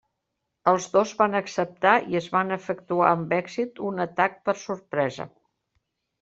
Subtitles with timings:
[0.69, 5.31] Els dos van acceptar i es van efectuar amb èxit un atac per sorpresa.